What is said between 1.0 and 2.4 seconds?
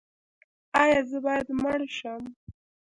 زه باید مړ شم؟